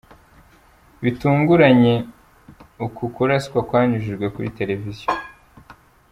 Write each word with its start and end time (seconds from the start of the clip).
Bitunguranye, 1.03 1.93
uku 2.85 3.03
kuraswa 3.15 3.59
kwanyujijwe 3.67 4.25
kuri 4.35 4.49
televiziyo. 4.59 5.07